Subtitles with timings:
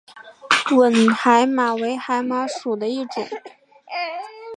[0.71, 3.23] 吻海马为海马属的一种。